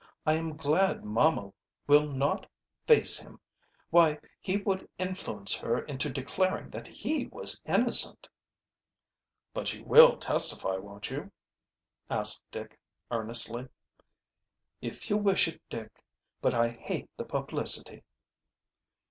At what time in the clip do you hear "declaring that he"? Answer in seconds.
6.09-7.27